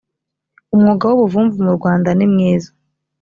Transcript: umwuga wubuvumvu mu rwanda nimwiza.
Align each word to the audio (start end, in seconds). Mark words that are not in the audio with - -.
umwuga 0.73 1.03
wubuvumvu 1.07 1.57
mu 1.65 1.71
rwanda 1.77 2.09
nimwiza. 2.17 2.69